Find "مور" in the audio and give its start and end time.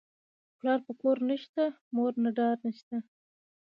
1.95-2.13